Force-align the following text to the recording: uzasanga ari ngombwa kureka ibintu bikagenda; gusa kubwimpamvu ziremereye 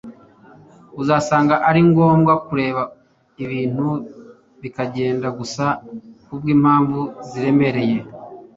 uzasanga 1.01 1.55
ari 1.69 1.81
ngombwa 1.89 2.33
kureka 2.45 2.83
ibintu 3.43 3.87
bikagenda; 4.61 5.27
gusa 5.39 5.65
kubwimpamvu 6.25 7.01
ziremereye 7.29 7.97